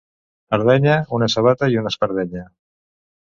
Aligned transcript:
Ardenya, 0.55 0.95
una 1.17 1.27
sabata 1.35 1.69
i 1.75 1.79
una 1.83 1.93
espardenya. 1.95 2.47